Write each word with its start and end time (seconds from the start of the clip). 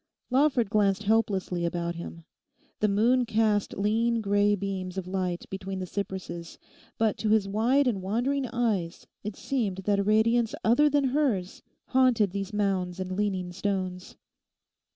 Lawford 0.31 0.67
glanced 0.71 1.03
helplessly 1.03 1.63
about 1.63 1.93
him. 1.93 2.23
The 2.79 2.87
moon 2.87 3.23
cast 3.23 3.77
lean 3.77 4.19
grey 4.19 4.55
beams 4.55 4.97
of 4.97 5.05
light 5.05 5.45
between 5.51 5.77
the 5.77 5.85
cypresses. 5.85 6.57
But 6.97 7.17
to 7.19 7.29
his 7.29 7.47
wide 7.47 7.85
and 7.87 8.01
wandering 8.01 8.47
eyes 8.47 9.05
it 9.23 9.35
seemed 9.35 9.81
that 9.85 9.99
a 9.99 10.03
radiance 10.03 10.55
other 10.63 10.89
than 10.89 11.03
hers 11.03 11.61
haunted 11.89 12.31
these 12.31 12.51
mounds 12.51 12.99
and 12.99 13.11
leaning 13.11 13.51
stones. 13.51 14.15